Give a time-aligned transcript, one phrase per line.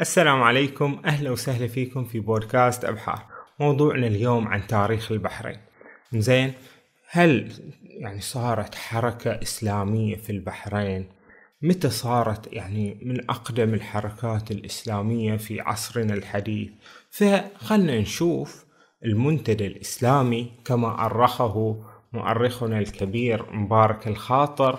[0.00, 1.00] السلام عليكم.
[1.04, 3.22] أهلا وسهلا فيكم في بودكاست أبحار
[3.60, 5.56] موضوعنا اليوم عن تاريخ البحرين.
[6.12, 6.52] زين
[7.10, 7.52] هل
[7.82, 11.06] يعني صارت حركة إسلامية في البحرين؟
[11.62, 16.70] متى صارت يعني من أقدم الحركات الإسلامية في عصرنا الحديث؟
[17.10, 18.64] فخلنا نشوف
[19.04, 24.78] المنتدى الإسلامي كما أرخه مؤرخنا الكبير مبارك الخاطر.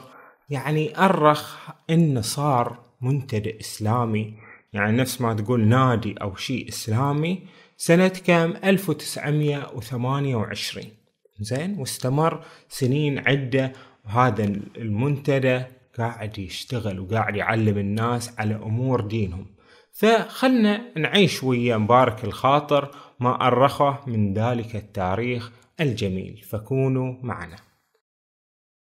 [0.50, 1.58] يعني أرخ
[1.90, 4.45] إن صار منتدى إسلامي
[4.76, 7.44] يعني نفس ما تقول نادي أو شيء إسلامي
[7.78, 10.86] سنة كام؟ 1928
[11.40, 13.74] زين؟ واستمر سنين عدة
[14.06, 14.44] وهذا
[14.78, 15.62] المنتدى
[15.98, 19.46] قاعد يشتغل وقاعد يعلم الناس على أمور دينهم.
[19.92, 26.42] فخلنا نعيش ويا مبارك الخاطر ما أرخه من ذلك التاريخ الجميل.
[26.50, 27.56] فكونوا معنا.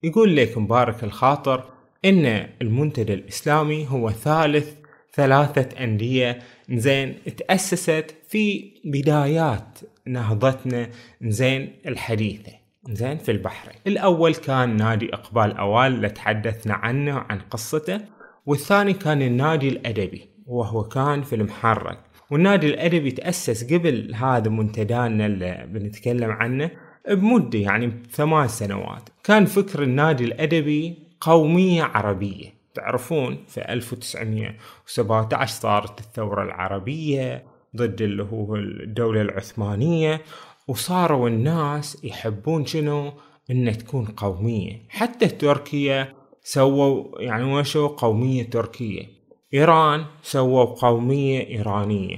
[0.03, 1.71] يقول لك مبارك الخاطر
[2.05, 2.27] إن
[2.63, 4.78] المنتدى الإسلامي هو ثالث
[5.19, 6.39] ثلاثة أندية.
[6.71, 10.89] زين تأسست في بدايات نهضتنا.
[11.23, 12.53] زين الحديثة.
[12.91, 13.77] زين في البحرين.
[13.87, 18.01] الأول كان نادي إقبال أوال اللي تحدثنا عنه عن قصته.
[18.47, 21.99] والثاني كان النادي الأدبي وهو كان في المحرك.
[22.31, 26.71] والنادي الأدبي تأسس قبل هذا منتدانا اللي بنتكلم عنه
[27.11, 29.09] بمدة يعني ثمان سنوات.
[29.25, 32.58] كان فكر النادي الأدبي قومية عربية.
[32.79, 37.45] تعرفون في 1917 صارت الثورة العربية
[37.77, 40.21] ضد اللي هو الدولة العثمانية
[40.69, 43.13] وصاروا الناس يحبون شنو؟
[43.51, 44.83] انه تكون قومية.
[44.89, 49.07] حتى تركيا سووا يعني وشو قومية تركية.
[49.55, 52.17] إيران سووا قومية إيرانية.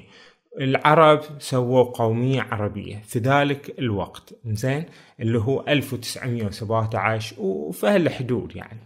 [0.60, 4.34] العرب سووا قومية عربية في ذلك الوقت.
[4.46, 4.84] زين
[5.20, 8.80] اللي هو 1917 وفي هالحدود يعني.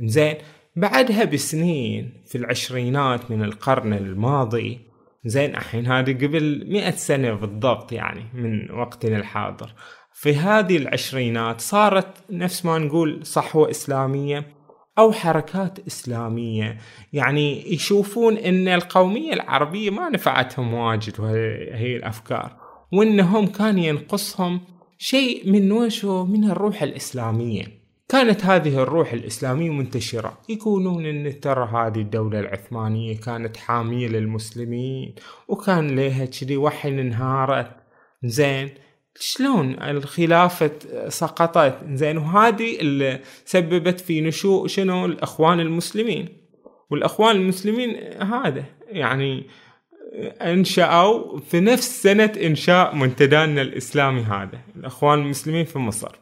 [0.00, 0.36] زين
[0.80, 4.78] بعدها بسنين في العشرينات من القرن الماضي
[5.24, 9.74] زين الحين هذه قبل مئة سنة بالضبط يعني من وقتنا الحاضر.
[10.14, 14.46] في هذه العشرينات صارت نفس ما نقول صحوة إسلامية
[14.98, 16.78] أو حركات إسلامية.
[17.12, 22.56] يعني يشوفون أن القومية العربية ما نفعتهم واجد وهي الأفكار
[22.92, 24.60] وأنهم كان ينقصهم
[24.98, 27.79] شيء من وشو من الروح الإسلامية.
[28.10, 30.38] كانت هذه الروح الإسلامية منتشرة.
[30.48, 35.14] يقولون أن ترى هذه الدولة العثمانية كانت حامية للمسلمين
[35.48, 37.76] وكان لها كذي وحين انهارت.
[38.24, 38.70] زين
[39.20, 40.70] شلون الخلافة
[41.08, 46.28] سقطت؟ زين وهذه اللي سببت في نشوء شنو؟ الأخوان المسلمين.
[46.90, 49.46] والأخوان المسلمين هذا يعني
[50.40, 56.19] انشأوا في نفس سنة إنشاء منتدانا الإسلامي هذا الأخوان المسلمين في مصر.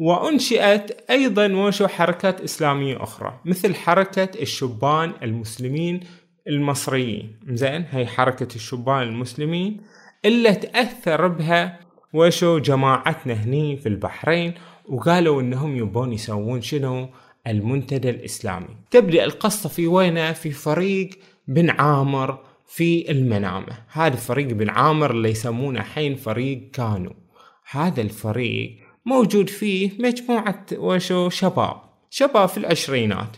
[0.00, 6.00] وأنشئت أيضا وشو حركات إسلامية أخرى مثل حركة الشبان المسلمين
[6.48, 7.36] المصريين.
[7.48, 9.80] زين هي حركة الشبان المسلمين
[10.24, 11.80] اللي تأثر بها
[12.12, 14.54] وشو جماعتنا هني في البحرين
[14.88, 17.08] وقالوا إنهم يبون يسوون شنو؟
[17.46, 18.76] المنتدى الإسلامي.
[18.90, 21.10] تبدأ القصة في وينه؟ في فريق
[21.48, 23.78] بن عامر في المنامة.
[23.92, 27.12] هذا فريق بن عامر اللي يسمونه حين فريق كانوا.
[27.70, 31.76] هذا الفريق موجود فيه مجموعة وشو شباب
[32.10, 33.36] شباب في العشرينات.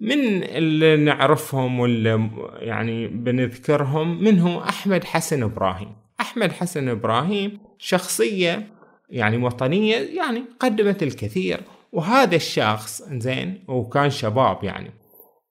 [0.00, 5.96] من اللي نعرفهم واللي يعني بنذكرهم منهم أحمد حسن إبراهيم.
[6.20, 8.68] أحمد حسن إبراهيم شخصية
[9.10, 11.60] يعني وطنية يعني قدمت الكثير
[11.92, 14.90] وهذا الشخص زين وكان شباب يعني.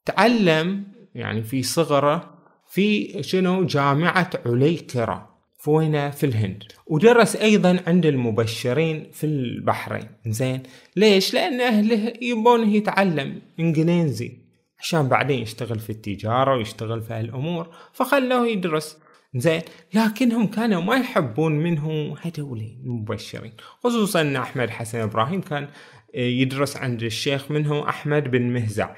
[0.06, 0.84] تعلم
[1.16, 2.34] يعني في صغره
[2.68, 5.33] في شنو؟ جامعة عليكرة
[5.64, 6.64] فوينة في الهند.
[6.88, 10.08] ودرس أيضا عند المبشرين في البحرين.
[10.28, 10.64] زين.
[10.96, 14.32] ليش؟ لأن أهله يبونه يتعلم إنجليزي
[14.80, 17.76] عشان بعدين يشتغل في التجارة ويشتغل في هالأمور.
[17.94, 18.98] فخلوه يدرس.
[19.36, 19.62] زين.
[19.94, 23.54] لكنهم كانوا ما يحبون منه هذول المبشرين.
[23.84, 25.68] خصوصا أن أحمد حسن إبراهيم كان
[26.14, 28.96] يدرس عند الشيخ منه أحمد بن مهزع.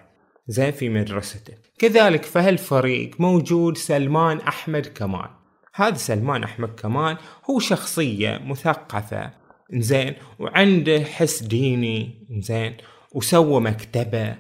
[0.48, 1.54] زين في مدرسته.
[1.80, 5.45] كذلك في هالفريق موجود سلمان أحمد كمال
[5.76, 7.18] هذا سلمان أحمد كمال
[7.50, 9.32] هو شخصية مثقفة
[9.74, 12.78] زين وعنده حس ديني زين
[13.12, 14.36] وسوى مكتبة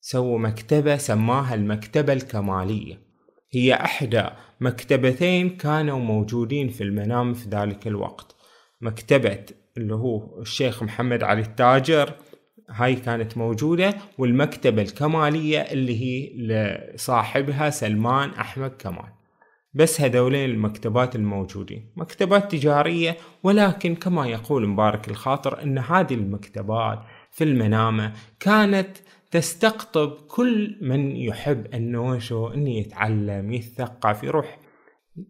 [0.00, 3.00] سوى مكتبة سماها المكتبة الكمالية.
[3.52, 4.24] هي احدى
[4.60, 8.36] مكتبتين كانوا موجودين في المنام في ذلك الوقت.
[8.80, 9.44] مكتبة
[9.76, 12.14] اللي هو الشيخ محمد علي التاجر
[12.70, 16.32] هاي كانت موجودة والمكتبة الكمالية اللي هي
[16.94, 19.19] لصاحبها سلمان أحمد كمال
[19.74, 26.98] بس هذولين المكتبات الموجودين مكتبات تجارية ولكن كما يقول مبارك الخاطر أن هذه المكتبات
[27.30, 28.96] في المنامة كانت
[29.30, 31.66] تستقطب كل من يحب
[32.18, 34.58] شو انه يتعلم يتثقف يروح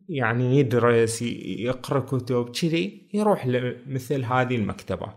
[0.09, 5.17] يعني يدرس يقرأ كتب كذي يروح لمثل هذه المكتبات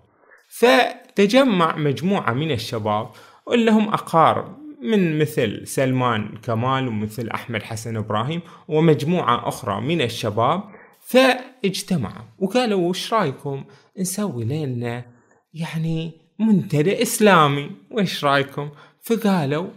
[0.50, 3.10] فتجمع مجموعة من الشباب
[3.48, 10.64] واللي هم أقارب من مثل سلمان كمال ومثل أحمد حسن إبراهيم ومجموعة أخرى من الشباب
[11.02, 13.64] فاجتمعوا وقالوا وش رأيكم
[14.00, 15.06] نسوي لنا
[15.54, 18.70] يعني منتدى إسلامي؟ وش رأيكم؟
[19.02, 19.68] فقالوا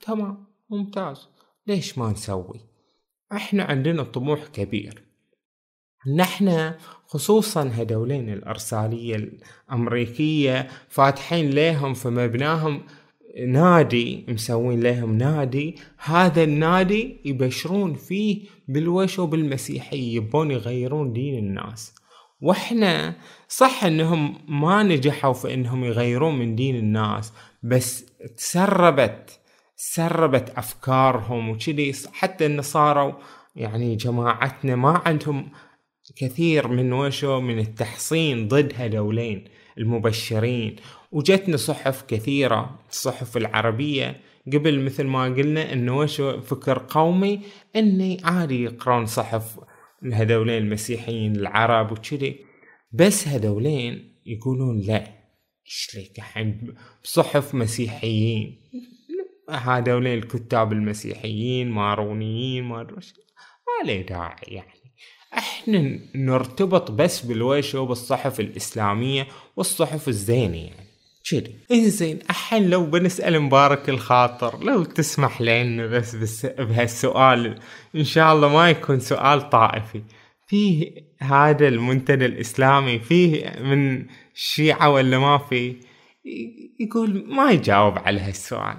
[0.00, 1.28] تمام ممتاز.
[1.66, 2.60] ليش ما نسوي؟
[3.32, 5.02] إحنا عندنا طموح كبير.
[6.16, 6.74] نحن
[7.06, 12.82] خصوصا هدولين الأرسالية الأمريكية فاتحين لهم في مبناهم
[13.44, 15.76] نادي مسوين لهم نادي.
[15.98, 21.94] هذا النادي يبشرون فيه بالوش وبالمسيحية يبون يغيرون دين الناس.
[22.40, 23.16] وإحنا
[23.48, 28.04] صح إنهم ما نجحوا في إنهم يغيرون من دين الناس بس
[28.36, 29.40] تسربت
[29.76, 31.92] سربت أفكارهم وكذي.
[32.12, 33.18] حتى النصارى
[33.56, 35.48] يعني جماعتنا ما عندهم
[36.16, 39.44] كثير من وشو من التحصين ضد هذولين.
[39.78, 40.76] المبشرين.
[41.12, 44.20] وجتنا صحف كثيرة الصحف العربية.
[44.52, 47.40] قبل مثل ما قلنا إنه وشو فكر قومي
[47.76, 49.60] إني عادي يقرون صحف
[50.12, 52.36] هذولين المسيحيين العرب وكذي.
[52.92, 55.06] بس هذولين يقولون لا
[55.66, 56.74] إيش ليك الحين؟
[57.04, 58.60] بصحف مسيحيين.
[59.50, 62.96] هذولين الكتاب المسيحيين مارونيين ما أدري
[63.66, 64.75] ما له داعي يعني.
[65.38, 70.86] إحنا نرتبط بس بالويشو بالصحف الإسلامية والصحف الزينه يعني
[71.30, 71.54] كذي.
[71.72, 77.58] إنزين الحين لو بنسأل مبارك الخاطر لو تسمح لنا بس, بس بهالسؤال
[77.96, 80.02] إن شاء الله ما يكون سؤال طائفي.
[80.48, 85.74] فيه هذا المنتدى الإسلامي فيه من الشيعة ولا ما فيه؟
[86.80, 88.76] يقول ما يجاوب على هالسؤال.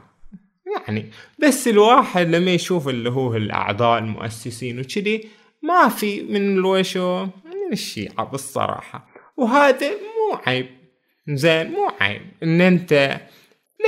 [0.88, 1.06] يعني
[1.44, 5.25] بس الواحد لما يشوف اللي هو الأعضاء المؤسسين وكذي
[5.63, 9.07] ما في من الوشو من الشيعة بالصراحة.
[9.38, 10.68] وهذا مو عيب
[11.30, 13.19] زين مو عيب إن أنت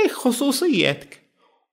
[0.02, 1.20] ليك خصوصيتك.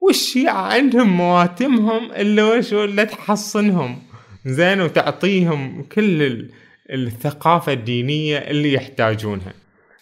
[0.02, 4.00] والشيعة عندهم مواتمهم اللي وشو اللي تحصنهم
[4.46, 6.50] زين وتعطيهم كل
[6.90, 9.54] الثقافة الدينية اللي يحتاجونها.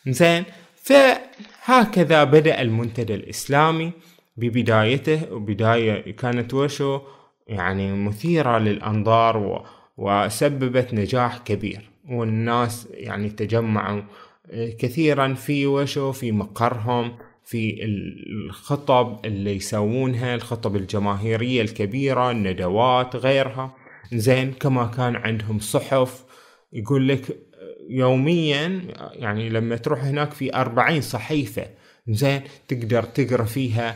[0.07, 0.44] زين
[0.83, 3.91] فهكذا بدأ المنتدى الإسلامي
[4.38, 7.01] ببدايته وبداية كانت وشو
[7.48, 9.38] يعني مثيرة للأنظار
[9.97, 11.89] وسببت نجاح كبير.
[12.09, 14.01] والناس يعني تجمعوا
[14.53, 23.75] كثيرا في وشو في مقرهم في الخطب اللي يسوونها الخطب الجماهيرية الكبيرة الندوات غيرها.
[24.13, 26.24] زين كما كان عندهم صحف.
[26.74, 27.38] يقول لك
[27.89, 28.81] يوميا
[29.13, 31.68] يعني لما تروح هناك في أربعين صحيفة
[32.07, 33.95] زين تقدر تقرأ فيها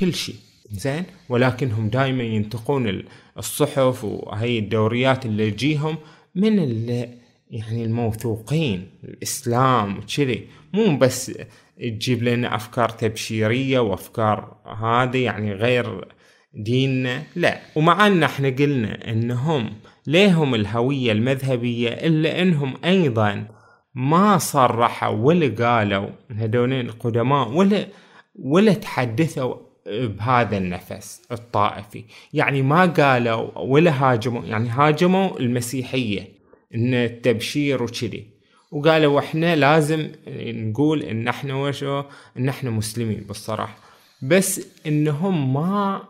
[0.00, 0.34] كل شيء.
[0.70, 3.02] زين ولكنهم دائما ينتقون
[3.38, 5.96] الصحف وهي الدوريات اللي تجيهم
[6.34, 7.08] من اللي
[7.50, 10.46] يعني الموثوقين الإسلام وكذي.
[10.72, 11.32] مو بس
[11.78, 16.08] تجيب لنا أفكار تبشيرية وأفكار هذه يعني غير
[16.54, 17.60] ديننا لا.
[17.76, 19.70] ومع أن إحنا قلنا إنهم
[20.06, 23.46] ليهم الهوية المذهبية إلا إنهم أيضا
[23.94, 27.86] ما صرحوا ولا قالوا هذولين القدماء ولا
[28.34, 32.04] ولا تحدثوا بهذا النفس الطائفي.
[32.32, 36.28] يعني ما قالوا ولا هاجموا يعني هاجموا المسيحية
[36.74, 38.26] إن التبشير وكذي.
[38.70, 42.02] وقالوا إحنا لازم نقول إن إحنا وشو
[42.36, 43.78] إن إحنا مسلمين بالصراحة.
[44.22, 46.02] بس إنهم ما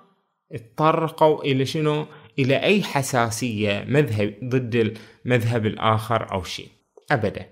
[0.53, 2.07] اتطرقوا إلى شنو؟
[2.39, 4.95] إلى أي حساسية مذهب ضد
[5.27, 6.69] المذهب الآخر أو شيء.
[7.11, 7.47] ابدا.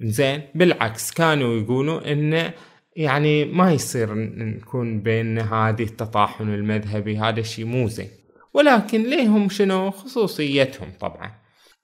[0.00, 2.50] زين بالعكس كانوا يقولوا إن
[2.98, 8.08] يعني ما يصير نكون بين هذه التطاحن المذهبي هذا الشيء مو زين.
[8.54, 11.30] ولكن ليهم شنو؟ خصوصيتهم طبعا.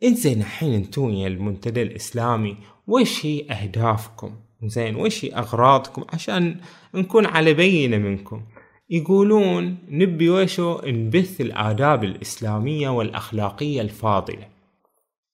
[0.04, 2.56] إنزين الحين أنتم يا المنتدى الإسلامي
[2.86, 6.56] وش هي أهدافكم؟ زين وش هي أغراضكم؟ عشان
[6.94, 8.42] نكون على بينة منكم.
[8.90, 14.48] يقولون نبي وشو؟ نبث الآداب الإسلامية والأخلاقية الفاضلة.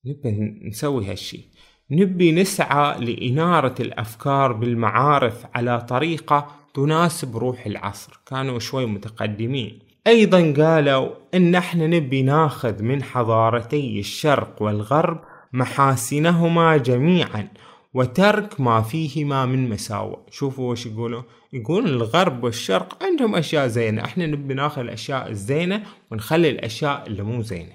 [0.07, 0.31] نبي
[0.69, 1.51] نسوي هالشي
[1.93, 8.21] نبي نسعى لإنارة الأفكار بالمعارف على طريقة تناسب روح العصر.
[8.27, 9.79] كانوا شوي متقدمين.
[10.07, 15.21] أيضا قالوا إن إحنا نبي ناخذ من حضارتي الشرق والغرب
[15.53, 17.49] محاسنهما جميعا
[17.95, 20.19] وترك ما فيهما من مساوئ.
[20.31, 21.23] شوفوا وش يقولوا.
[21.53, 24.05] يقول الغرب والشرق عندهم أشياء زينة.
[24.05, 27.75] إحنا نبي ناخذ الأشياء الزينة ونخلي الأشياء اللي مو زينة.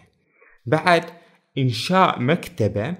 [0.66, 1.04] بعد
[1.58, 2.96] إنشاء مكتبة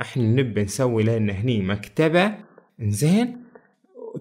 [0.00, 2.34] إحنا نبي نسوي لنا هني مكتبة
[2.80, 3.44] إنزين؟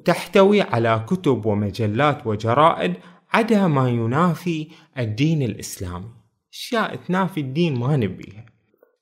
[0.06, 2.94] تحتوي على كتب ومجلات وجرائد
[3.34, 4.68] عدا ما ينافي
[4.98, 6.10] الدين الإسلامي.
[6.54, 8.46] أشياء تنافي الدين ما نبيها.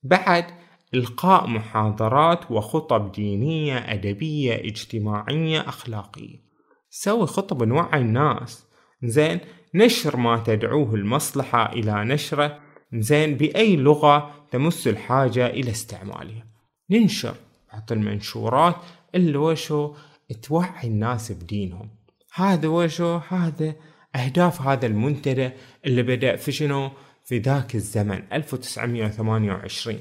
[0.03, 0.46] بعد
[0.94, 6.46] إلقاء محاضرات وخطب دينية أدبية اجتماعية أخلاقية.
[6.89, 8.67] سوي خطب نوعي الناس.
[9.03, 9.39] زين
[9.74, 12.60] نشر ما تدعوه المصلحة إلى نشره.
[12.94, 16.55] زين بأي لغة تمس الحاجة إلى استعمالها.
[16.89, 17.36] ننشر
[17.74, 18.75] بعض المنشورات
[19.15, 19.94] اللي وشو
[20.42, 21.89] توعي الناس بدينهم.
[22.34, 23.75] هذا وشو؟ هذا
[24.15, 25.50] أهداف هذا المنتدى
[25.86, 26.92] اللي بدأ في شنو؟
[27.25, 30.00] في ذاك الزمن 1928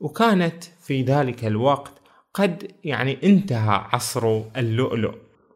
[0.00, 1.92] وكانت في ذلك الوقت
[2.34, 5.14] قد يعني انتهى عصر اللؤلؤ.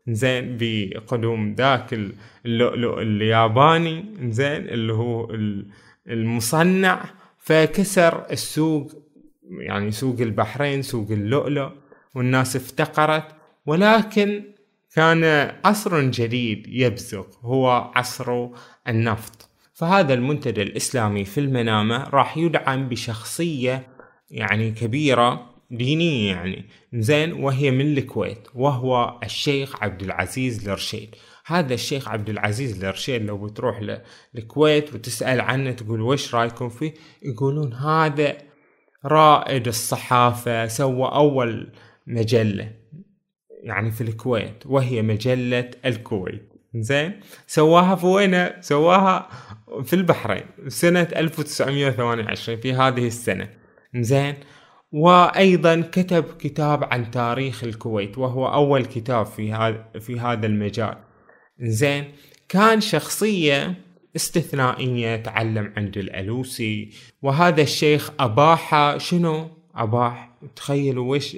[0.08, 1.98] زين بقدوم ذاك
[2.46, 5.30] اللؤلؤ الياباني زين اللي هو
[6.08, 7.04] المصنع
[7.38, 8.92] فكسر السوق
[9.50, 11.68] يعني سوق البحرين سوق اللؤلؤ
[12.14, 13.26] والناس افتقرت.
[13.66, 14.44] ولكن
[14.94, 18.48] كان عصر جديد يبزغ هو عصر
[18.88, 19.48] النفط.
[19.74, 23.86] فهذا المنتدى الإسلامي في المنامة راح يدعم بشخصية
[24.30, 26.64] يعني كبيرة دينية يعني.
[26.94, 31.14] زين وهي من الكويت وهو الشيخ عبد العزيز الرشيد.
[31.46, 34.00] هذا الشيخ عبد العزيز الرشيد لو بتروح
[34.34, 38.36] للكويت وتسأل عنه تقول وش رأيكم فيه يقولون هذا
[39.06, 41.72] رائد الصحافة سوى أول
[42.06, 42.72] مجلة
[43.62, 46.52] يعني في الكويت وهي مجلة الكويت.
[46.74, 49.28] زين؟ سواها في وين سواها
[49.84, 53.48] في البحرين سنة 1928 في هذه السنة.
[53.96, 54.34] زين؟
[54.92, 60.96] وأيضا كتب كتاب عن تاريخ الكويت وهو أول كتاب في هذا في هذا المجال.
[61.60, 62.04] زين؟
[62.48, 63.85] كان شخصية
[64.16, 66.90] استثنائية تعلم عند الألوسي.
[67.22, 71.36] وهذا الشيخ أباح شنو؟ أباح تخيلوا وش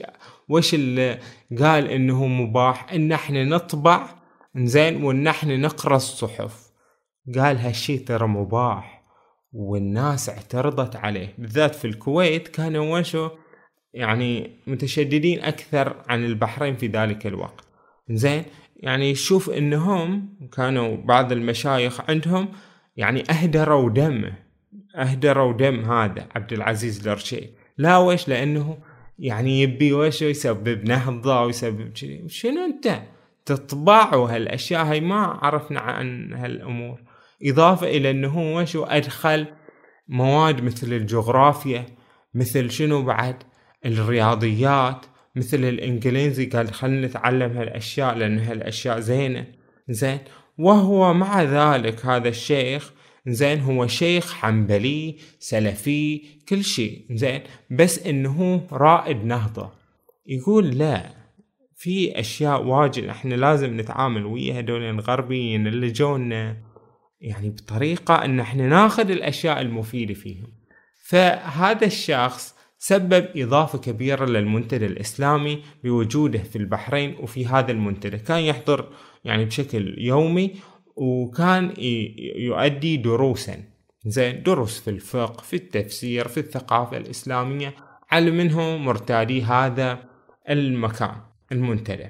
[0.49, 1.19] وش اللي
[1.59, 4.09] قال إنه مباح؟ إن إحنا نطبع
[4.57, 6.69] زين وإن إحنا نقرأ الصحف.
[7.35, 9.03] قال هالشي ترى مباح
[9.53, 11.35] والناس اعترضت عليه.
[11.39, 13.31] بالذات في الكويت كانوا وشو؟
[13.95, 17.65] يعني متشددين أكثر عن البحرين في ذلك الوقت.
[18.11, 18.45] زين
[18.77, 22.49] يعني شوف إنهم كانوا بعض المشايخ عندهم
[22.99, 24.33] يعني أهدروا دمه
[24.97, 28.79] أهدروا دم هذا عبد العزيز الرشيد لا ويش؟ لأنه
[29.19, 33.03] يعني يبي وش يسبب نهضة ويسبب شيء شنو أنت؟
[33.45, 37.01] تطبع وهالاشياء هاي ما عرفنا عن هالأمور.
[37.45, 39.47] إضافة إلى أنه هو وش أدخل
[40.09, 41.87] مواد مثل الجغرافيا
[42.35, 43.37] مثل شنو بعد؟
[43.87, 46.47] الرياضيات مثل الإنجليزي.
[46.47, 49.47] قال خلينا نتعلم هالأشياء لأن هالأشياء زينة.
[49.89, 50.19] زين؟
[50.59, 52.93] وهو مع ذلك هذا الشيخ.
[53.27, 57.07] زين هو شيخ حنبلي سلفي كل شيء.
[57.11, 59.71] زين بس إنه رائد نهضة.
[60.27, 61.11] يقول لا
[61.77, 66.57] في أشياء واجد إحنا لازم نتعامل ويا هدول الغربيين اللي جونا.
[67.21, 70.47] يعني بطريقة إن إحنا ناخذ الأشياء المفيدة فيهم.
[71.05, 78.19] فهذا الشخص سبب إضافة كبيرة للمنتدى الإسلامي بوجوده في البحرين وفي هذا المنتدى.
[78.19, 78.89] كان يحضر
[79.29, 80.55] يعني بشكل يومي
[80.97, 81.75] وكان
[82.37, 83.65] يؤدي دروسا.
[84.07, 87.75] زين دروس في الفقه في التفسير في الثقافة الإسلامية.
[88.11, 89.99] على منه مرتادي هذا
[90.51, 91.17] المكان
[91.53, 92.07] المنتدى.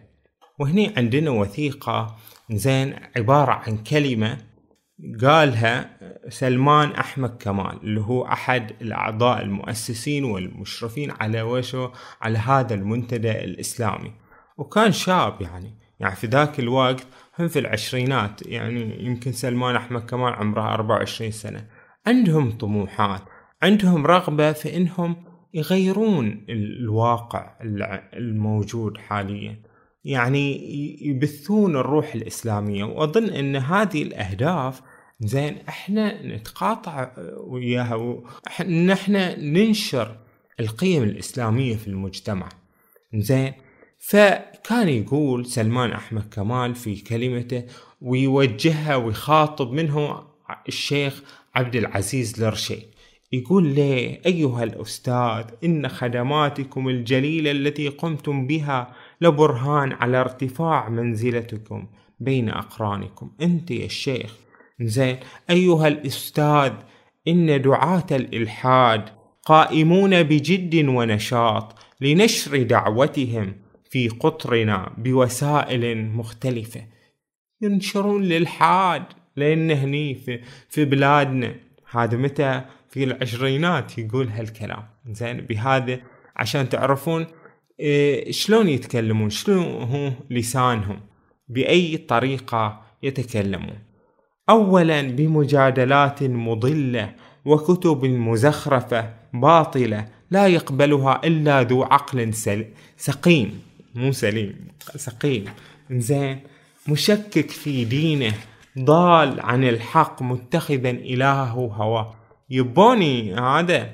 [0.58, 2.16] وهني عندنا وثيقة
[2.50, 4.38] زين عبارة عن كلمة
[5.22, 5.98] قالها
[6.28, 14.12] سلمان أحمد كمال اللي هو أحد الأعضاء المؤسسين والمشرفين على وشو على هذا المنتدى الإسلامي.
[14.58, 17.06] وكان شاب يعني يعني في ذاك الوقت
[17.38, 21.66] هم في العشرينات يعني يمكن سلمان أحمد كمال عمره 24 سنة.
[22.06, 23.22] عندهم طموحات
[23.62, 25.16] عندهم رغبة في إنهم
[25.54, 27.58] يغيرون الواقع
[28.14, 29.62] الموجود حاليا.
[30.04, 30.72] يعني
[31.06, 34.82] يبثون الروح الإسلامية وأظن أن هذه الأهداف
[35.20, 37.12] زين إحنا نتقاطع
[37.46, 38.22] وياها
[38.60, 40.16] ان إحنا ننشر
[40.60, 42.48] القيم الإسلامية في المجتمع.
[43.14, 43.52] زين
[43.98, 47.64] فكان يقول سلمان أحمد كمال في كلمته
[48.00, 50.22] ويوجهها ويخاطب منه
[50.68, 51.22] الشيخ
[51.54, 52.86] عبد العزيز الرشيد
[53.32, 61.86] يقول لي أيها الأستاذ إن خدماتكم الجليلة التي قمتم بها لبرهان على ارتفاع منزلتكم
[62.20, 63.30] بين أقرانكم.
[63.42, 64.34] أنت يا الشيخ.
[64.80, 65.16] زين
[65.50, 66.72] أيها الأستاذ
[67.28, 69.08] إن دعاة الإلحاد
[69.44, 73.54] قائمون بجد ونشاط لنشر دعوتهم
[73.90, 76.80] في قطرنا بوسائل مختلفة.
[77.62, 79.02] ينشرون الإلحاد
[79.36, 81.54] لأن هني في, في بلادنا.
[81.90, 84.84] هذا متى؟ في العشرينات يقول هالكلام.
[85.10, 86.00] زين بهذا
[86.36, 87.26] عشان تعرفون
[87.80, 91.00] إيه شلون يتكلمون؟ شلون هو لسانهم؟
[91.48, 93.78] بأي طريقة يتكلمون؟
[94.50, 97.14] أولا بمجادلات مضلة
[97.44, 102.34] وكتب مزخرفة باطلة لا يقبلها إلا ذو عقل
[102.96, 103.67] سقيم.
[103.98, 105.44] مو سليم سقيم
[105.90, 106.40] زين.
[106.88, 108.34] مشكك في دينه
[108.78, 112.14] ضال عن الحق متخذا إلهه هواه.
[112.50, 113.90] يبوني هذا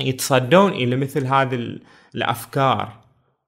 [0.00, 1.78] يتصدون إلى مثل هذه
[2.14, 3.04] الأفكار.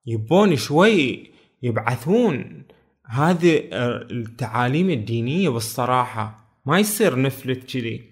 [0.06, 1.30] يبون شوي
[1.62, 2.62] يبعثون
[3.06, 8.07] هذه التعاليم الدينية بالصراحة ما يصير نفلت كذي.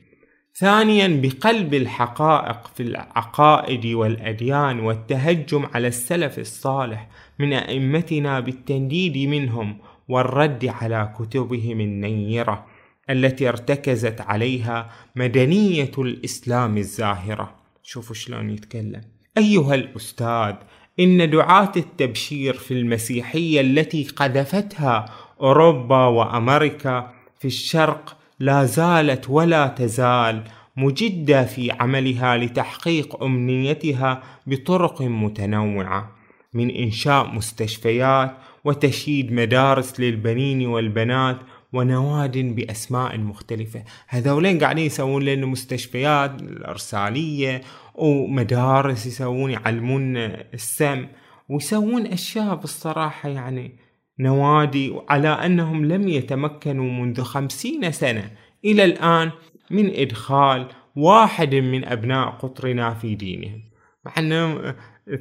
[0.59, 7.09] ثانيا بقلب الحقائق في العقائد والأديان والتهجم على السلف الصالح
[7.39, 12.67] من أئمتنا بالتنديد منهم والرد على كتبهم النيرة
[13.11, 17.55] التي ارتكزت عليها مدنية الإسلام الزاهرة.
[17.83, 19.01] شوفوا شلون يتكلم.
[19.39, 20.55] أيها الأستاذ
[21.01, 25.05] إن دعاة التبشير في المسيحية التي قذفتها
[25.41, 30.45] أوروبا وأمريكا في الشرق لا زالت ولا تزال
[30.76, 36.12] مجدة في عملها لتحقيق أمنيتها بطرق متنوعة
[36.55, 41.37] من إنشاء مستشفيات وتشييد مدارس للبنين والبنات
[41.73, 43.85] ونواد بأسماء مختلفة.
[44.09, 47.61] هذولين قاعدين يسوون لنا مستشفيات الإرسالية
[47.95, 51.07] ومدارس يسوون يعلمون السم
[51.49, 53.86] ويسوون أشياء بالصراحة يعني
[54.18, 58.30] نوادي على أنهم لم يتمكنوا منذ خمسين سنة.
[58.64, 59.30] إلى الآن
[59.70, 63.62] من إدخال واحد من أبناء قطرنا في دينهم.
[64.04, 64.12] مع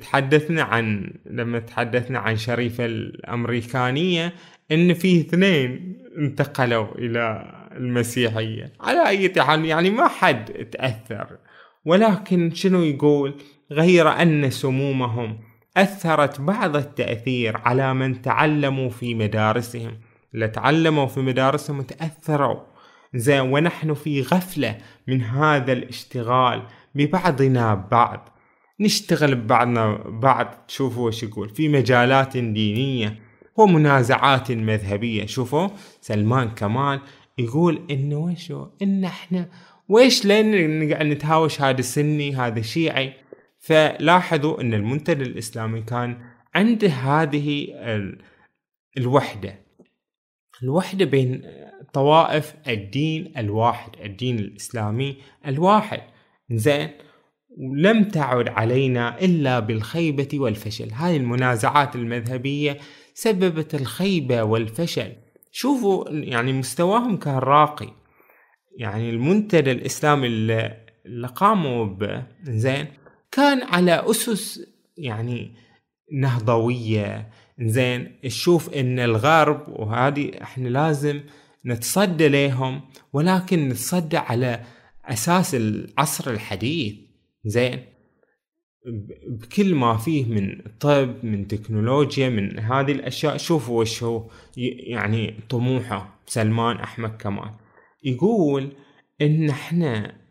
[0.02, 4.34] تحدثنا عن لما تحدثنا عن شريفة الأمريكانية
[4.72, 8.74] إن في اثنين انتقلوا إلى المسيحية.
[8.80, 11.38] على أي حال يعني ما حد تأثر.
[11.86, 13.34] ولكن شنو يقول؟
[13.72, 15.38] غير أن سمومهم
[15.78, 19.98] أثرت بعض التأثير على من تعلموا في مدارسهم.
[20.34, 22.60] اللي تعلموا في مدارسهم تأثروا.
[23.14, 24.78] زين ونحن في غفلة
[25.08, 26.64] من هذا الاشتغال
[26.96, 28.30] ببعضنا بعض.
[28.80, 30.66] نشتغل ببعضنا بعض.
[30.68, 31.50] تشوفوا وش يقول.
[31.50, 33.20] في مجالات دينية
[33.58, 35.26] ومنازعات مذهبية.
[35.26, 35.68] شوفوا
[36.02, 37.00] سلمان كمال
[37.38, 39.50] يقول انه وشو إن إحنا
[39.90, 43.14] ويش لين نقعد نتهاوش هذا سني هذا شيعي؟
[43.66, 46.18] فلاحظوا إن المنتدى الإسلامي كان
[46.56, 47.68] عنده هذه
[48.98, 49.56] الوحدة.
[50.64, 51.42] الوحدة بين
[51.94, 56.02] طوائف الدين الواحد الدين الإسلامي الواحد.
[56.52, 56.90] زين.
[57.58, 60.92] ولم تعد علينا إلا بالخيبة والفشل.
[60.92, 62.78] هاي المنازعات المذهبية
[63.14, 65.12] سببت الخيبة والفشل.
[65.52, 67.94] شوفوا يعني مستواهم كان راقي.
[68.78, 72.88] يعني المنتدى الإسلامي اللي قاموا به زين.
[73.36, 74.68] كان على أسس
[74.98, 75.52] يعني
[76.14, 77.30] نهضوية.
[77.60, 81.22] زين تشوف إن الغرب وهذه إحنا لازم
[81.66, 82.82] نتصدى لهم
[83.14, 84.64] ولكن نتصدى على
[85.06, 86.96] أساس العصر الحديث.
[87.46, 87.80] زين
[89.28, 93.38] بكل ما فيه من طب من تكنولوجيا من هذه الأشياء.
[93.38, 97.52] شوفوا وش هو يعني طموحه سلمان أحمد كمال
[98.04, 98.72] يقول
[99.22, 100.25] إن إحنا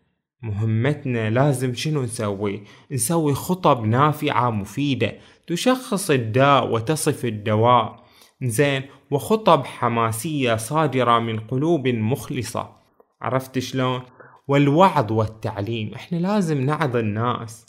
[0.45, 5.13] مهمتنا لازم شنو نسوي؟ نسوي خطب نافعة مفيدة
[5.47, 8.05] تشخص الداء وتصف الدواء.
[8.43, 12.77] زين وخطب حماسية صادرة من قلوب مخلصة.
[13.23, 14.03] عرفت شلون؟
[14.49, 15.95] والوعظ والتعليم.
[15.95, 17.67] إحنا لازم نعظ الناس.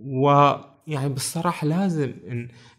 [0.00, 2.12] ويعني بالصراحة لازم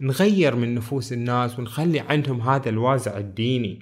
[0.02, 3.80] نغير من نفوس الناس ونخلي عندهم هذا الوازع الديني.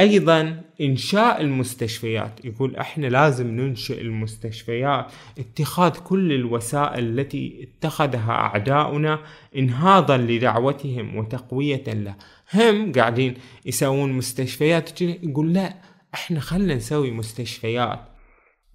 [0.00, 2.44] أيضا إنشاء المستشفيات.
[2.44, 5.12] يقول إحنا لازم ننشئ المستشفيات.
[5.38, 9.18] اتخاذ كل الوسائل التي اتخذها أعداؤنا
[9.56, 12.14] انهاضا لدعوتهم وتقوية له.
[12.54, 13.34] هم قاعدين
[13.66, 15.74] يسوون مستشفيات يقول لا
[16.14, 18.00] إحنا خلنا نسوي مستشفيات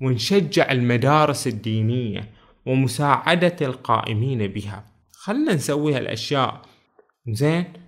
[0.01, 2.29] ونشجع المدارس الدينية
[2.65, 4.85] ومساعدة القائمين بها.
[5.11, 6.61] خلنا نسوي هالاشياء
[7.27, 7.86] زين؟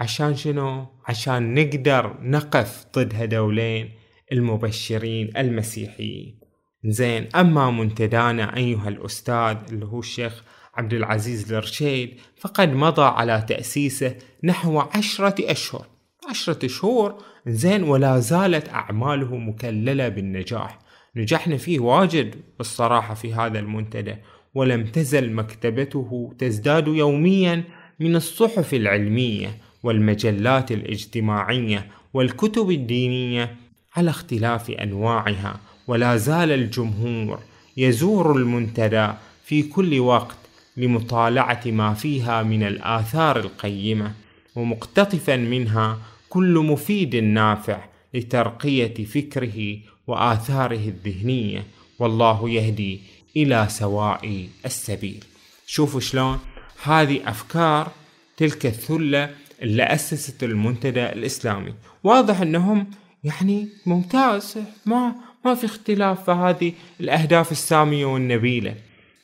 [0.00, 3.90] عشان شنو؟ عشان نقدر نقف ضد هذولين
[4.32, 6.40] المبشرين المسيحيين.
[6.84, 10.42] زين أما منتدانا أيها الأستاذ اللي هو الشيخ
[10.74, 15.86] عبد العزيز الرشيد فقد مضى على تأسيسه نحو عشرة أشهر.
[16.30, 17.14] عشرة شهور
[17.46, 20.78] زين ولا زالت أعماله مكللة بالنجاح.
[21.16, 24.14] نجحنا فيه واجد بالصراحة في هذا المنتدى
[24.54, 27.64] ولم تزل مكتبته تزداد يوميا
[28.00, 29.65] من الصحف العلمية.
[29.86, 33.56] والمجلات الاجتماعية والكتب الدينية
[33.96, 37.38] على اختلاف أنواعها ولا زال الجمهور
[37.76, 39.08] يزور المنتدى
[39.44, 40.36] في كل وقت
[40.76, 44.12] لمطالعة ما فيها من الآثار القيمة
[44.56, 51.64] ومقتطفا منها كل مفيد نافع لترقية فكره وآثاره الذهنية.
[51.98, 53.00] والله يهدي
[53.36, 55.24] إلى سواء السبيل.
[55.66, 56.38] شوفوا شلون
[56.82, 57.92] هذه أفكار
[58.36, 59.30] تلك الثلة
[59.62, 61.74] اللي أسست المنتدى الإسلامي.
[62.04, 62.90] واضح أنهم
[63.24, 65.14] يعني ممتاز ما
[65.44, 68.74] ما في اختلاف في هذه الأهداف السامية والنبيلة.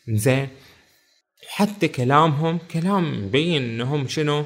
[0.09, 0.49] زين
[1.49, 4.45] حتى كلامهم كلام مبين أنهم شنو؟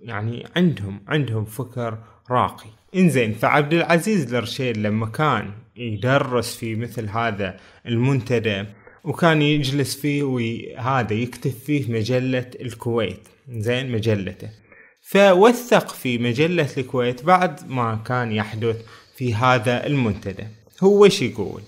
[0.00, 1.98] يعني عندهم عندهم فكر
[2.30, 2.70] راقي.
[2.96, 8.64] إنزين فعبد العزيز الرشيد لما كان يدرس في مثل هذا المنتدى
[9.04, 13.28] وكان يجلس فيه وهذا يكتب فيه مجلة الكويت.
[13.48, 14.50] زين مجلته.
[15.10, 18.76] فوثق في مجلة الكويت بعد ما كان يحدث
[19.16, 20.46] في هذا المنتدى.
[20.82, 21.62] هو وش يقول؟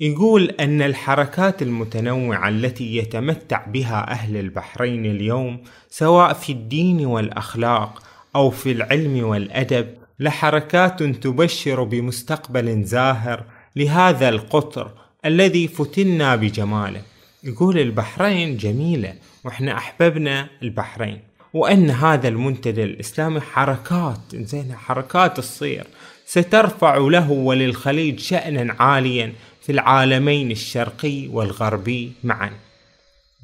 [0.00, 8.02] يقول أن الحركات المتنوعة التي يتمتع بها أهل البحرين اليوم سواء في الدين والأخلاق
[8.36, 9.88] أو في العلم والأدب
[10.20, 13.44] لحركات تبشر بمستقبل زاهر
[13.76, 14.92] لهذا القطر
[15.24, 17.02] الذي فتنا بجماله.
[17.44, 21.29] يقول البحرين جميلة وإحنا أحببنا البحرين.
[21.54, 25.86] وأن هذا المنتدى الإسلامي حركات زين حركات تصير.
[26.26, 32.50] سترفع له وللخليج شأنا عاليا في العالمين الشرقي والغربي معا.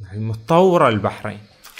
[0.02, 1.38] يعني متطورة البحرين.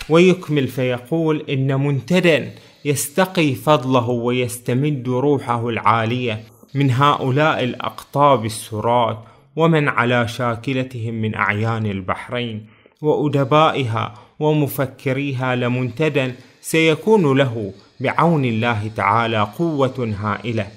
[0.09, 2.45] ويكمل فيقول إن منتدى
[2.85, 6.43] يستقي فضله ويستمد روحه العالية
[6.75, 9.19] من هؤلاء الأقطاب السرات
[9.57, 12.67] ومن على شاكلتهم من أعيان البحرين
[13.03, 20.69] وأدبائها ومفكريها لمنتدى سيكون له بعون الله تعالى قوة هائلة.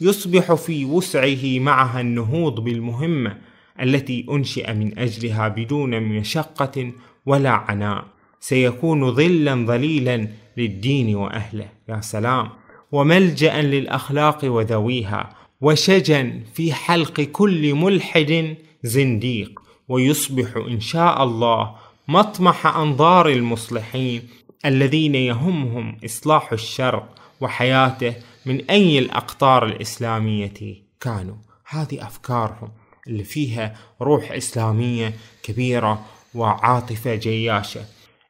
[0.00, 3.36] يصبح في وسعه معها النهوض بالمهمة
[3.82, 6.92] التي أنشئ من أجلها بدون مشقة
[7.26, 8.04] ولا عناء.
[8.40, 11.68] سيكون ظلا ظليلا للدين وأهله.
[11.88, 12.48] يا سلام.
[12.92, 15.30] وملجأ للأخلاق وذويها.
[15.60, 19.60] وشجا في حلق كل ملحد زنديق.
[19.88, 21.74] ويصبح إن شاء الله
[22.10, 24.28] مطمح أنظار المصلحين
[24.64, 28.14] الذين يهمهم إصلاح الشرق وحياته
[28.46, 31.34] من أي الأقطار الإسلامية كانوا.
[31.68, 32.70] هذه أفكارهم
[33.06, 37.80] اللي فيها روح إسلامية كبيرة وعاطفة جياشة.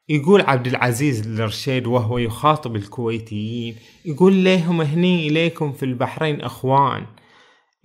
[0.08, 7.06] يقول عبد العزيز الرشيد وهو يخاطب الكويتيين يقول لهم هني إليكم في البحرين أخوان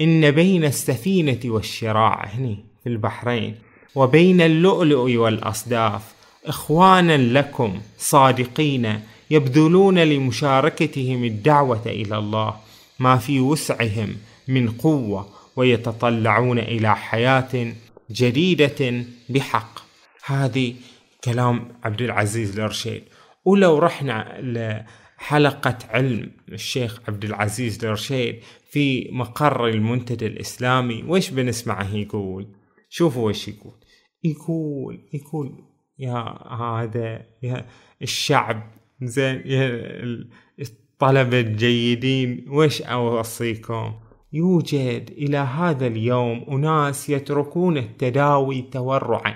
[0.01, 3.72] إن بين السفينة والشراع هني في البحرين.
[3.95, 6.01] وبين اللؤلؤ والأصداف
[6.45, 8.99] إخوانا لكم صادقين
[9.31, 12.55] يبذلون لمشاركتهم الدعوة إلى الله
[12.99, 14.15] ما في وسعهم
[14.47, 17.73] من قوة ويتطلعون إلى حياة
[18.11, 19.79] جديدة بحق.
[20.25, 20.75] هذه
[21.23, 23.03] كلام عبد العزيز الرشيد
[23.45, 28.39] ولو رحنا لحلقة علم الشيخ عبد العزيز الرشيد
[28.71, 32.47] في مقر المنتدى الإسلامي وش بنسمعه يقول؟
[32.89, 33.73] شوفوا وش يقول.
[34.23, 35.63] يقول يقول
[35.99, 36.17] يا
[36.53, 37.65] هذا يا
[38.01, 38.63] الشعب
[39.01, 39.41] زين
[40.59, 43.93] الطلبة الجيدين وش أوصيكم؟
[44.33, 49.35] يوجد إلى هذا اليوم أناس يتركون التداوي تورعا.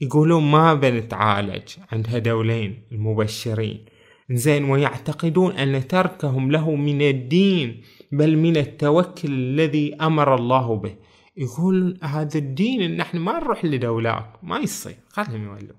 [0.00, 3.84] يقولون ما بنتعالج عند هدولين المبشرين.
[4.30, 10.94] زين ويعتقدون أن تركهم له من الدين بل من التوكل الذي أمر الله به.
[11.36, 15.76] يقول هذا الدين إن إحنا ما نروح لدولات ما يصير خلهم يولون.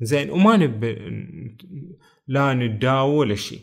[0.00, 0.84] زين وما نب
[2.26, 3.60] لا نداوي ولا شيء.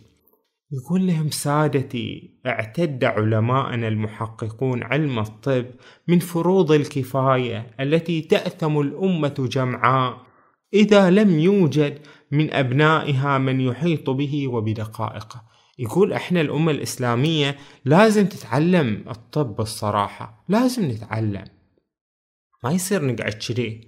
[0.71, 5.65] يقول لهم سادتي اعتد علماءنا المحققون علم الطب
[6.07, 10.21] من فروض الكفاية التي تأثم الأمة جمعاء
[10.73, 11.99] إذا لم يوجد
[12.31, 15.48] من أبنائها من يحيط به وبدقائقه.
[15.79, 21.45] يقول إحنا الأمة الإسلامية لازم تتعلم الطب الصراحة لازم نتعلم.
[22.63, 23.81] ما يصير نقعد كذي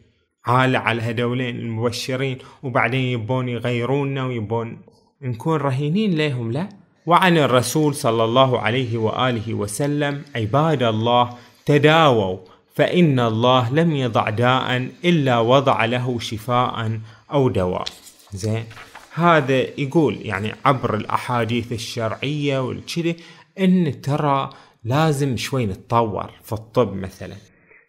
[0.45, 4.81] عالة على هدولين المبشرين وبعدين يبون يغيرونا ويبون
[5.21, 6.69] نكون رهينين لهم لا.
[7.05, 12.37] وعن الرسول صلى الله عليه وآله وسلم عباد الله تداووا
[12.75, 16.99] فإن الله لم يضع داء إلا وضع له شفاء
[17.31, 17.85] أو دواء.
[18.33, 18.65] زين.
[19.13, 23.15] هذا يقول يعني عبر الأحاديث الشرعية والكذي
[23.59, 24.49] إن ترى
[24.83, 27.35] لازم شوي نتطور في الطب مثلا.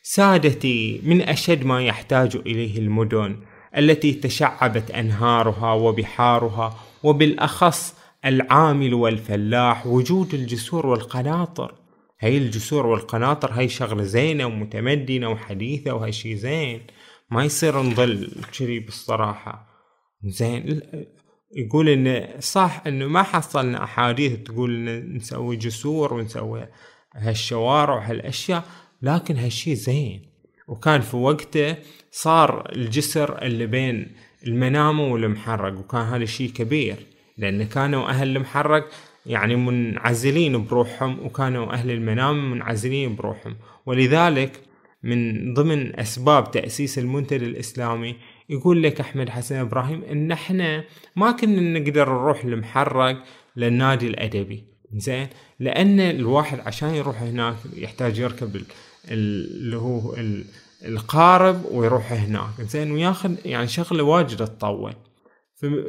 [0.03, 3.37] سادتي من أشد ما يحتاج إليه المدن
[3.77, 11.75] التي تشعبت أنهارها وبحارها وبالأخص العامل والفلاح وجود الجسور والقناطر.
[12.21, 16.81] هاي الجسور والقناطر هاي شغلة زينة ومتمدنة وحديثة وهاي شي زين.
[17.31, 19.72] ما يصير نظل كذي بالصراحة.
[20.25, 20.81] زين
[21.57, 26.69] يقول انه صح انه ما حصلنا أحاديث تقول إن نسوي جسور ونسوي
[27.15, 28.65] هالشوارع وهالأشياء
[29.03, 30.33] لكن هالشي زين.
[30.69, 31.77] وكان في وقته
[32.11, 34.13] صار الجسر اللي بين
[34.47, 36.97] المنامة والمحرق وكان هذا الشيء كبير
[37.39, 38.89] لأن كانوا أهل المحرق
[39.27, 43.57] يعني منعزلين بروحهم وكانوا أهل المنام منعزلين بروحهم.
[43.87, 44.61] ولذلك
[45.03, 48.17] من ضمن أسباب تأسيس المنتدى الإسلامي
[48.53, 50.85] يقول لك أحمد حسن إبراهيم إن إحنا
[51.17, 53.25] ما كنا نقدر نروح المحرق
[53.57, 54.65] للنادي الأدبي.
[54.97, 55.29] زين
[55.61, 58.63] لأن الواحد عشان يروح هناك يحتاج يركب
[59.11, 60.15] اللي هو
[60.85, 62.61] القارب ويروح هناك.
[62.61, 64.95] زين وياخذ يعني شغله واجد تطول.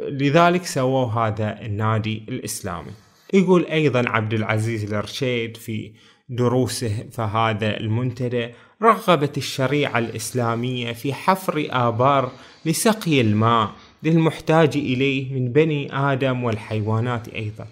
[0.10, 2.91] لذلك سووا هذا النادي الإسلامي.
[3.34, 5.93] يقول أيضا عبد العزيز الرشيد في
[6.30, 8.49] دروسه فهذا المنتدى
[8.84, 12.32] رغبت الشريعة الإسلامية في حفر آبار
[12.65, 13.72] لسقي الماء
[14.04, 17.67] للمحتاج إليه من بني آدم والحيوانات أيضا.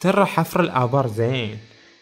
[0.00, 1.58] ترى حفر الآبار زين.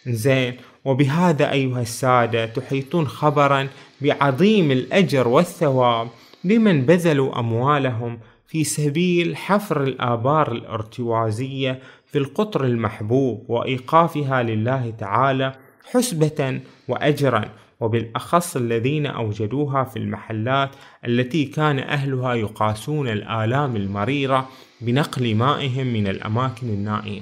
[0.07, 0.57] زين.
[0.85, 3.69] وبهذا أيها السادة تحيطون خبرا
[4.01, 6.09] بعظيم الأجر والثواب
[6.45, 15.55] لمن بذلوا أموالهم في سبيل حفر الآبار الأرتوازية في القطر المحبوب وإيقافها لله تعالى
[15.93, 17.51] حسبة وأجرا.
[17.81, 20.71] وبالأخص الذين أوجدوها في المحلات
[21.07, 24.49] التي كان أهلها يقاسون الآلام المريرة
[24.81, 27.21] بنقل مائهم من الأماكن النائية.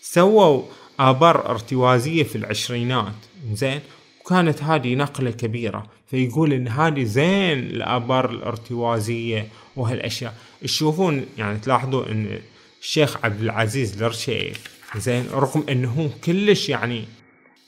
[0.00, 0.62] سووا
[1.00, 3.14] آبار ارتوازية في العشرينات.
[3.52, 3.80] زين
[4.20, 5.86] وكانت هذه نقلة كبيرة.
[6.06, 10.34] فيقول إن هذه زين الآبار الارتوازية وهالأشياء.
[10.62, 12.38] تشوفون يعني تلاحظوا إن
[12.80, 14.56] الشيخ عبد العزيز الرشيد
[14.96, 17.04] زين رغم إنه هو كلش يعني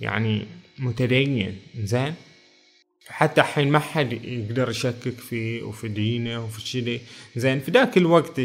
[0.00, 0.46] يعني
[0.78, 1.56] متدين.
[1.82, 2.14] زين
[3.08, 7.00] حتى حين ما حد يقدر يشكك فيه وفي دينه وفي شذي.
[7.36, 8.40] زين في ذاك الوقت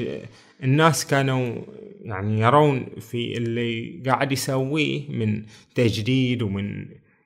[0.63, 1.56] الناس كانوا
[2.02, 5.43] يعني يرون في اللي قاعد يسويه من
[5.76, 6.86] تجديد ومن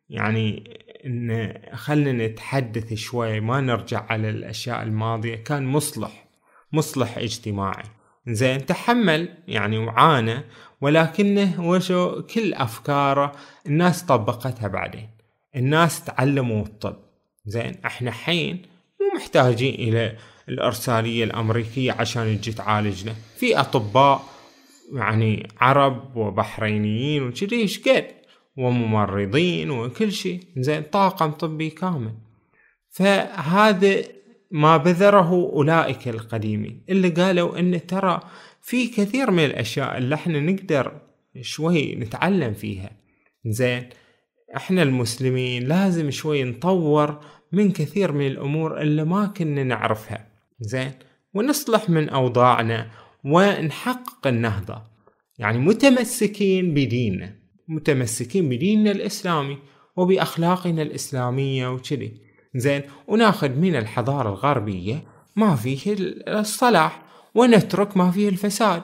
[0.10, 0.63] يعني
[1.06, 5.36] إن خلنا نتحدث شوي ما نرجع على الأشياء الماضية.
[5.36, 6.28] كان مصلح
[6.74, 7.84] مصلح اجتماعي.
[8.28, 10.43] زين تحمل يعني وعانى
[10.82, 13.32] ولكنه وشو كل أفكاره
[13.67, 15.10] الناس طبقتها بعدين.
[15.56, 17.04] الناس تعلموا الطب.
[17.45, 18.62] زين إحنا حين
[19.01, 20.17] مو محتاجين إلى
[20.49, 23.15] الأرسالية الأمريكية عشان تجي تعالجنا.
[23.38, 24.23] في أطباء
[24.93, 28.08] يعني عرب وبحرينيين وكذي إيش قد؟
[28.58, 30.39] وممرضين وكل شيء.
[30.58, 32.13] زين طاقم طبي كامل.
[32.89, 34.03] فهذا
[34.51, 36.84] ما بذره أولئك القديمين.
[36.89, 38.19] اللي قالوا إن ترى
[38.62, 41.01] في كثير من الأشياء اللي إحنا نقدر
[41.41, 42.89] شوي نتعلم فيها.
[43.45, 43.89] زين
[44.55, 47.19] إحنا المسلمين لازم شوي نطور
[47.51, 50.27] من كثير من الأمور اللي ما كنا نعرفها.
[50.59, 50.91] زين؟
[51.33, 52.87] ونصلح من أوضاعنا
[53.23, 54.81] ونحقق النهضة.
[55.37, 57.35] يعني متمسكين بديننا.
[57.67, 59.57] متمسكين بديننا الإسلامي
[59.95, 62.21] وبأخلاقنا الإسلامية وكذي.
[62.55, 65.03] زين؟ وناخذ من الحضارة الغربية
[65.35, 65.95] ما فيه
[66.27, 67.01] الصلاح
[67.35, 68.83] ونترك ما فيه الفساد.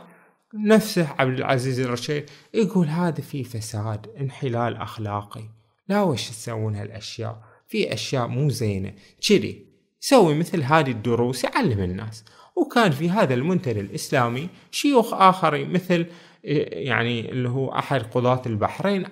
[0.53, 5.60] نفسه عبد العزيز الرشيد يقول هذا فيه فساد انحلال أخلاقي.
[5.91, 8.93] لا وش تسوون هالأشياء؟ في أشياء مو زينة.
[9.27, 9.65] كذي
[9.99, 12.25] سوي مثل هذه الدروس يعلم الناس.
[12.55, 16.05] وكان في هذا المنتدى الإسلامي شيوخ آخرين مثل
[16.43, 19.05] يعني اللي هو أحد قضاة البحرين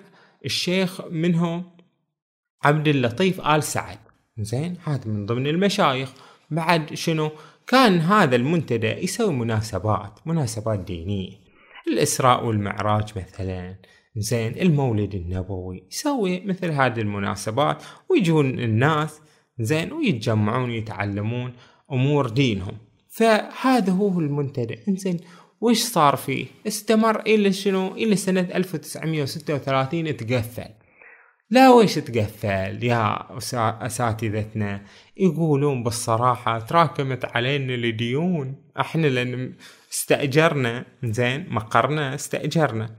[0.44, 1.70] الشيخ منهم
[2.64, 3.98] عبد اللطيف آل سعد.
[4.38, 6.12] زين هذا من ضمن المشايخ.
[6.50, 7.30] بعد شنو؟
[7.66, 11.32] كان هذا المنتدى يسوي مناسبات مناسبات دينية.
[11.88, 13.76] الإسراء والمعراج مثلا.
[14.16, 19.20] زين المولد النبوي يسوي مثل هذه المناسبات ويجون الناس
[19.60, 21.52] زين ويتجمعون يتعلمون
[21.92, 22.78] أمور دينهم.
[23.08, 24.78] فهذا هو المنتدى.
[24.88, 25.20] إنزين
[25.60, 30.70] وش صار فيه؟ استمر إلى شنو؟ إلى سنة 1936 تقفل.
[31.50, 33.26] لا ويش تقفل يا
[33.86, 34.82] أساتذتنا؟
[35.16, 39.54] يقولون بالصراحة تراكمت علينا الديون إحنا لأن
[39.92, 42.96] استأجرنا زين مقرنا استأجرنا.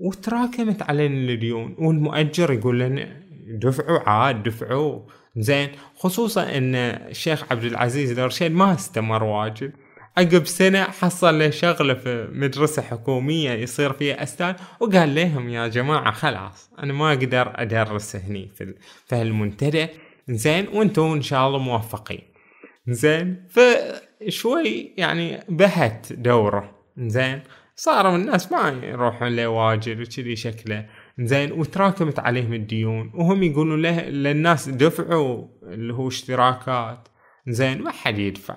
[0.00, 5.00] وتراكمت علينا الديون والمؤجر يقول لنا دفعوا عاد دفعوا
[5.36, 5.68] زين.
[5.94, 9.72] خصوصا إن الشيخ عبد العزيز الرشيد ما استمر واجد.
[10.18, 16.12] عقب سنة حصل له شغلة في مدرسة حكومية يصير فيها أستاذ وقال لهم يا جماعة
[16.12, 18.74] خلاص أنا ما أقدر أدرس هني في,
[19.06, 19.86] في هالمنتدى.
[20.28, 22.22] زين وأنتم إن شاء الله موفقين.
[22.88, 26.70] زين فشوي يعني بهت دوره.
[26.98, 27.40] زين
[27.82, 30.86] صاروا الناس ما يروحون له واجد وكذي شكله.
[31.18, 33.10] زين وتراكمت عليهم الديون.
[33.14, 37.08] وهم يقولون له للناس دفعوا اللي هو اشتراكات.
[37.48, 38.56] زين ما حد يدفع.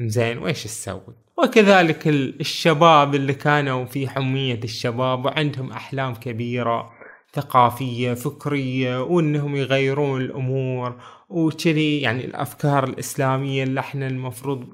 [0.00, 6.90] زين وإيش تسوي؟ وكذلك الشباب اللي كانوا في حمية الشباب وعندهم أحلام كبيرة.
[7.34, 11.00] ثقافية فكرية وإنهم يغيرون الأمور.
[11.28, 14.64] وكذي يعني الأفكار الإسلامية اللي إحنا المفروض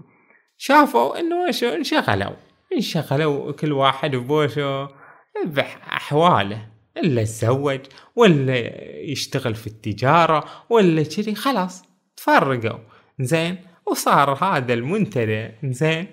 [0.56, 2.47] شافوا إنه انشغلوا.
[2.72, 4.88] انشغلوا كل واحد بوشه
[5.46, 7.80] بأحواله إلا تزوج
[8.16, 8.56] ولا
[9.00, 11.82] يشتغل في التجارة ولا كذي خلاص
[12.16, 12.78] تفرقوا.
[13.20, 16.06] زين؟ وصار هذا المنتدى زين؟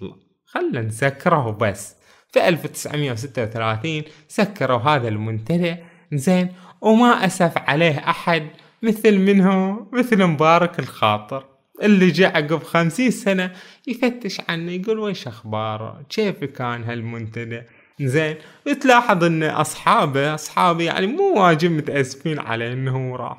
[0.00, 0.14] يلا
[0.46, 1.96] خلنا نسكره بس.
[2.28, 5.76] في 1936 سكروا هذا المنتدى
[6.12, 8.46] زين؟ وما أسف عليه أحد
[8.82, 11.49] مثل منه مثل مبارك الخاطر.
[11.82, 13.52] اللي جاء عقب خمسين سنة
[13.86, 17.62] يفتش عنه يقول ويش أخباره كيف كان هالمنتدى؟
[18.00, 18.36] زين
[18.80, 23.36] تلاحظ إن أصحابه اصحابه يعني مو واجد متأسفين على إنه راح.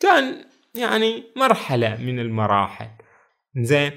[0.00, 2.88] كان يعني مرحلة من المراحل.
[3.56, 3.92] زين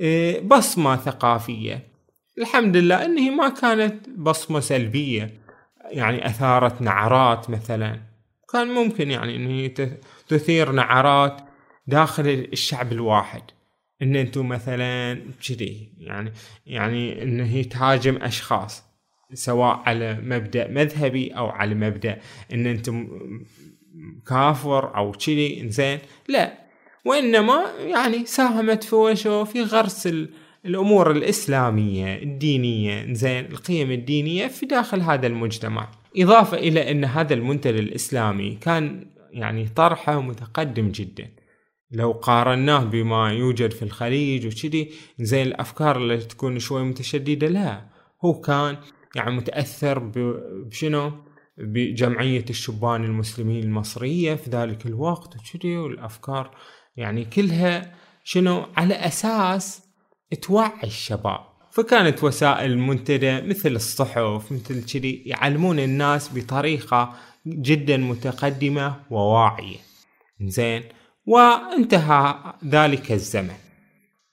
[0.00, 1.90] إيه، بصمة ثقافية.
[2.38, 5.40] الحمد لله انه ما كانت بصمة سلبية.
[5.90, 8.00] يعني أثارت نعرات مثلا.
[8.52, 9.70] كان ممكن يعني انه
[10.28, 11.49] تثير نعرات
[11.86, 13.42] داخل الشعب الواحد.
[14.02, 16.32] إن أنتم مثلا كذي يعني
[16.66, 18.84] يعني انه هي تهاجم أشخاص
[19.34, 22.18] سواء على مبدأ مذهبي أو على مبدأ
[22.52, 23.08] إن أنتم
[24.26, 26.52] كافر أو كذي زين لا.
[27.04, 30.08] وإنما يعني ساهمت في وشو؟ في غرس
[30.64, 35.88] الأمور الإسلامية الدينية زين القيم الدينية في داخل هذا المجتمع.
[36.16, 41.28] إضافة إلى إن هذا المنتدى الإسلامي كان يعني طرحه متقدم جدا.
[41.92, 47.86] لو قارناه بما يوجد في الخليج وكذي زي الأفكار اللي تكون شوي متشددة لا.
[48.24, 48.76] هو كان
[49.16, 49.98] يعني متأثر
[50.66, 51.12] بشنو؟
[51.58, 56.56] بجمعية الشبان المسلمين المصرية في ذلك الوقت وكذي والأفكار
[56.96, 59.82] يعني كلها شنو؟ على أساس
[60.42, 61.40] توعي الشباب.
[61.72, 67.14] فكانت وسائل المنتدى مثل الصحف مثل كذي يعلمون الناس بطريقة
[67.46, 69.78] جدا متقدمة وواعية.
[70.40, 70.82] زين
[71.26, 72.34] وانتهى
[72.66, 73.56] ذلك الزمن.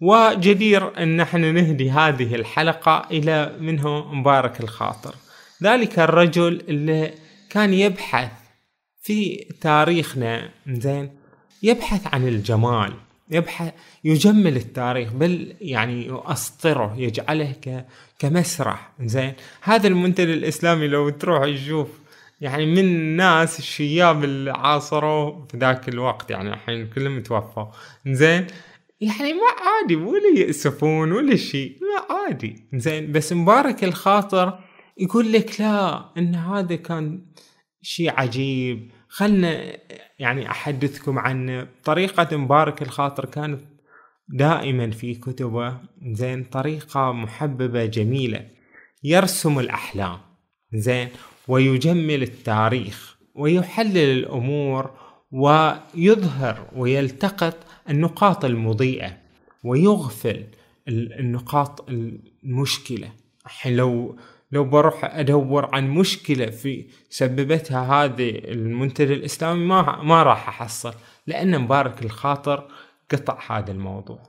[0.01, 5.15] وجدير أن نحن نهدي هذه الحلقة إلى منه مبارك الخاطر.
[5.63, 7.13] ذلك الرجل اللي
[7.49, 8.31] كان يبحث
[9.01, 11.09] في تاريخنا زين؟
[11.63, 12.93] يبحث عن الجمال
[13.31, 13.73] يبحث
[14.03, 17.55] يجمل التاريخ بل يعني يؤسطره يجعله
[18.19, 21.87] كمسرح زين؟ هذا المنتدى الإسلامي لو تروح تشوف
[22.39, 27.65] يعني من ناس الشياب اللي عاصروا في ذاك الوقت يعني الحين كلهم توفوا
[28.07, 28.47] زين
[29.01, 32.69] يعني ما عادي ولا يأسفون ولا شيء لا عادي.
[32.73, 34.59] زين بس مبارك الخاطر
[34.97, 37.25] يقول لك لا إن هذا كان
[37.81, 38.91] شيء عجيب.
[39.07, 39.77] خلنا
[40.19, 43.61] يعني أحدثكم عن طريقة مبارك الخاطر كانت
[44.29, 45.77] دائما في كتبه.
[46.11, 48.47] زين طريقة محببة جميلة.
[49.03, 50.17] يرسم الأحلام.
[50.73, 51.09] زين
[51.47, 54.91] ويجمل التاريخ ويحلل الأمور
[55.31, 57.57] ويظهر ويلتقط
[57.89, 59.17] النقاط المضيئة
[59.63, 60.43] ويغفل
[60.87, 63.11] النقاط المشكلة.
[63.65, 64.17] لو
[64.51, 70.93] لو بروح أدور عن مشكلة في سببتها هذه المنتدى الإسلامي ما ما راح أحصل
[71.27, 72.67] لأن مبارك الخاطر
[73.11, 74.19] قطع هذا الموضوع.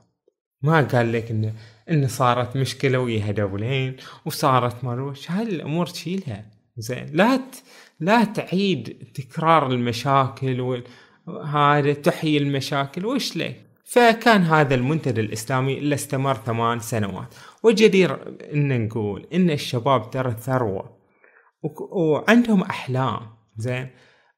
[0.61, 1.53] ما قال لك ان
[1.89, 6.58] إن صارت مشكلة وياها دولين وصارت مروش هاي الأمور تشيلها.
[6.79, 7.05] زين.
[7.13, 7.63] لا ت...
[7.99, 10.83] لا تعيد تكرار المشاكل
[11.27, 13.05] وهذا تحيي المشاكل.
[13.05, 17.35] وش ليه؟ فكان هذا المنتدى الإسلامي اللي استمر ثمان سنوات.
[17.63, 18.17] وجدير
[18.53, 20.97] أن نقول إن الشباب ترى ثروة.
[21.91, 23.19] وعندهم أحلام.
[23.57, 23.87] زين.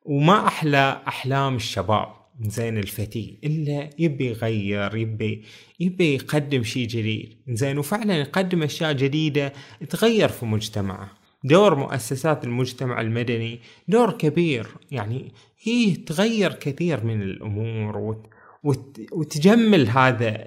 [0.05, 2.07] وما أحلى أحلام الشباب.
[2.41, 3.39] زين الفتي.
[3.43, 5.45] إلا يبي يغير يبي
[5.79, 7.37] يبي يقدم شيء جديد.
[7.49, 7.77] زين.
[7.77, 9.53] وفعلا يقدم أشياء جديدة
[9.89, 11.20] تغير في مجتمعه.
[11.43, 15.31] دور مؤسسات المجتمع المدني دور كبير يعني
[15.63, 18.17] هي تغير كثير من الأمور
[19.11, 20.43] وتجمل هذا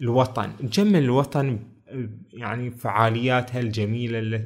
[0.00, 1.58] الوطن تجمل الوطن
[2.32, 4.42] يعني فعالياتها الجميلة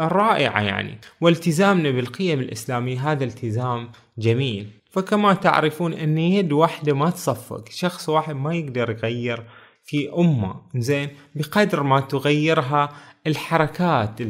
[0.00, 0.98] الرائعة يعني.
[1.20, 3.88] والتزامنا بالقيم الإسلامية هذا التزام
[4.18, 4.66] جميل.
[4.90, 9.44] فكما تعرفون أن يد واحدة ما تصفق شخص واحد ما يقدر يغير
[9.84, 12.88] في أمة زين؟ بقدر ما تغيرها
[13.26, 14.20] الحركات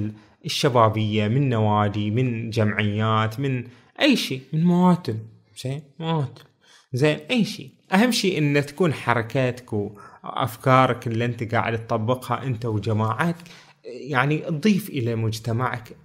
[0.45, 3.65] الشبابية من نوادي من جمعيات من
[4.01, 5.19] أي شيء من مواتم
[5.65, 5.83] زين.
[5.99, 6.45] مواتم
[6.93, 7.71] زين أي شيء.
[7.93, 13.45] أهم شيء إن تكون حركاتك وأفكارك اللي أنت قاعد تطبقها أنت وجماعتك
[13.85, 15.97] يعني تضيف إلى مجتمعك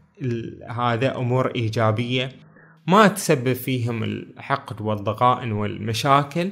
[0.69, 2.31] هذا أمور إيجابية.
[2.87, 6.51] ما تسبب فيهم الحقد والضغائن والمشاكل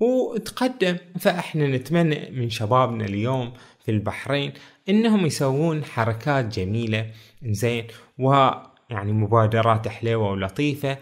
[0.00, 0.96] وتقدم.
[1.20, 3.52] فإحنا نتمنى من شبابنا اليوم
[3.86, 4.52] في البحرين
[4.88, 7.10] إنهم يسوون حركات جميلة
[7.42, 7.86] زين
[8.18, 10.98] ويعني مبادرات حلوة ولطيفة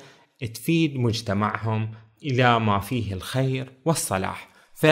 [0.54, 1.90] تفيد مجتمعهم
[2.22, 4.48] إلى ما فيه الخير والصلاح.
[4.74, 4.86] ف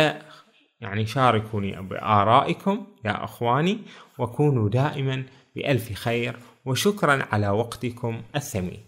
[0.80, 3.78] يعني شاركوني بآرائكم يا أخواني
[4.18, 5.24] وكونوا دائما
[5.56, 8.82] بألف خير وشكرا على وقتكم الثمين.